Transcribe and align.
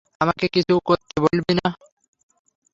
আমাকে 0.21 0.45
কিছু 0.47 0.73
করতে 0.85 1.15
বলবি 1.23 1.53
না! 1.59 1.67